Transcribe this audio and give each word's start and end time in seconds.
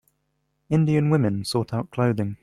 Indian 0.71 1.11
women 1.11 1.45
sort 1.45 1.75
out 1.75 1.91
clothing. 1.91 2.37